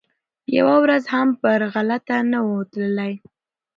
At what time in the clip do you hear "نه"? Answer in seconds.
2.31-2.39